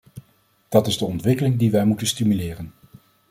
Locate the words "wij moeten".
1.71-2.07